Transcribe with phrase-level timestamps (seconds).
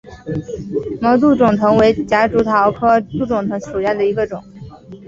[0.99, 4.43] 毛杜仲藤为夹竹桃科杜仲藤属下的一个种。